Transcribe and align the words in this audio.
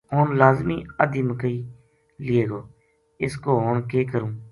ہن 0.13 0.27
لازمی 0.41 0.77
اَدھی 1.03 1.21
مکئی 1.29 1.57
لِیے 2.25 2.43
گو 2.49 2.59
اِس 3.23 3.33
کو 3.43 3.51
ہن 3.65 3.77
کے 3.89 3.99
کروں 4.11 4.31